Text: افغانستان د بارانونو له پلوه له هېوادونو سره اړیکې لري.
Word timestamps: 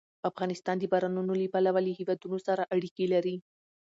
افغانستان 0.29 0.75
د 0.79 0.83
بارانونو 0.91 1.33
له 1.41 1.47
پلوه 1.53 1.81
له 1.85 1.91
هېوادونو 1.99 2.37
سره 2.47 2.67
اړیکې 2.75 3.05
لري. 3.13 3.35